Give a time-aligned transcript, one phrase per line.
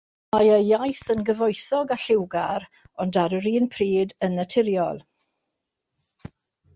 [0.35, 2.65] Mae ei iaith yn gyfoethog a lliwgar,
[3.05, 4.99] ond ar yr un pryd yn naturiol.